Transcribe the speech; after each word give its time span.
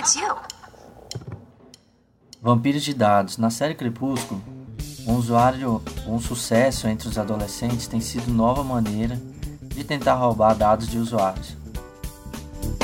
It's 0.00 0.16
you. 0.16 0.34
Vampiros 2.40 2.82
de 2.82 2.94
dados. 2.94 3.36
Na 3.36 3.50
série 3.50 3.74
Crepúsculo, 3.74 4.42
um 5.06 5.14
usuário, 5.16 5.82
um 6.06 6.18
sucesso 6.18 6.88
entre 6.88 7.06
os 7.06 7.18
adolescentes 7.18 7.86
tem 7.86 8.00
sido 8.00 8.32
nova 8.32 8.64
maneira 8.64 9.20
de 9.60 9.84
tentar 9.84 10.14
roubar 10.14 10.54
dados 10.54 10.88
de 10.88 10.96
usuários. 10.96 11.54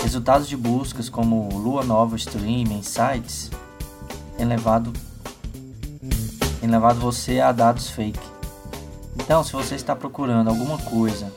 Resultados 0.02 0.46
de 0.46 0.58
buscas 0.58 1.08
como 1.08 1.48
Lua 1.56 1.82
Nova 1.82 2.16
Stream 2.16 2.82
sites 2.82 3.50
têm 4.36 4.44
levado, 4.44 4.92
têm 6.60 6.68
levado 6.68 7.00
você 7.00 7.40
a 7.40 7.50
dados 7.50 7.88
fake. 7.88 8.20
Então, 9.14 9.42
se 9.42 9.54
você 9.54 9.74
está 9.74 9.96
procurando 9.96 10.50
alguma 10.50 10.76
coisa 10.76 11.32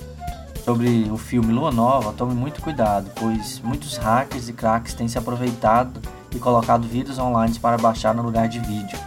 sobre 0.70 1.10
o 1.10 1.18
filme 1.18 1.52
Lua 1.52 1.72
Nova, 1.72 2.14
tome 2.14 2.36
muito 2.36 2.62
cuidado, 2.62 3.10
pois 3.16 3.60
muitos 3.60 3.98
hackers 3.98 4.50
e 4.50 4.54
craques 4.54 4.94
têm 4.94 5.08
se 5.08 5.18
aproveitado 5.18 6.00
e 6.32 6.38
colocado 6.38 6.88
vídeos 6.88 7.18
online 7.18 7.58
para 7.58 7.76
baixar 7.76 8.14
no 8.14 8.22
lugar 8.22 8.48
de 8.48 8.60
vídeo. 8.60 9.00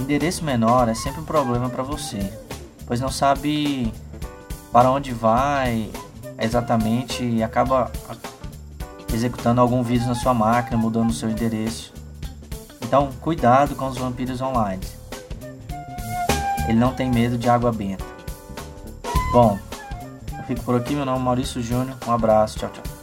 Endereço 0.00 0.42
menor 0.42 0.88
é 0.88 0.94
sempre 0.94 1.20
um 1.20 1.24
problema 1.24 1.68
para 1.68 1.82
você, 1.82 2.32
pois 2.86 2.98
não 2.98 3.10
sabe 3.10 3.92
para 4.72 4.90
onde 4.90 5.12
vai 5.12 5.90
exatamente 6.38 7.22
e 7.22 7.42
acaba 7.42 7.92
executando 9.12 9.60
algum 9.60 9.82
vírus 9.82 10.06
na 10.06 10.14
sua 10.14 10.32
máquina, 10.32 10.78
mudando 10.78 11.10
o 11.10 11.14
seu 11.14 11.28
endereço. 11.28 11.92
Então, 12.80 13.10
cuidado 13.20 13.76
com 13.76 13.86
os 13.86 13.98
vampiros 13.98 14.40
online. 14.40 14.82
Ele 16.66 16.78
não 16.78 16.94
tem 16.94 17.10
medo 17.10 17.36
de 17.36 17.50
água 17.50 17.70
benta. 17.70 18.17
Bom, 19.32 19.58
eu 20.38 20.44
fico 20.44 20.64
por 20.64 20.74
aqui. 20.76 20.94
Meu 20.94 21.04
nome 21.04 21.20
é 21.20 21.22
Maurício 21.22 21.62
Júnior. 21.62 21.96
Um 22.06 22.12
abraço. 22.12 22.58
Tchau, 22.58 22.70
tchau. 22.70 22.97